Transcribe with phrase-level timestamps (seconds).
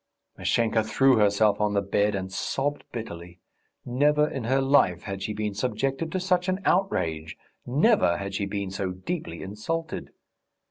[0.35, 3.39] Mashenka threw herself on the bed and sobbed bitterly.
[3.85, 8.47] Never in her life had she been subjected to such an outrage, never had she
[8.47, 10.09] been so deeply insulted....